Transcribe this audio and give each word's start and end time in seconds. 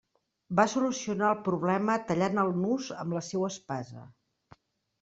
Va 0.59 0.63
solucionar 0.71 1.29
el 1.33 1.43
problema 1.49 1.99
tallant 2.09 2.43
el 2.47 2.51
nus 2.63 2.89
amb 3.05 3.17
la 3.19 3.25
seua 3.31 3.53
espasa. 3.57 4.09